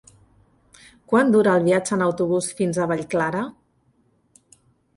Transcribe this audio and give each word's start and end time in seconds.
Quant 1.11 1.29
dura 1.35 1.53
el 1.59 1.67
viatge 1.67 1.93
en 1.99 2.03
autobús 2.07 2.49
fins 2.61 2.81
a 2.81 2.89
Vallclara? 2.93 3.47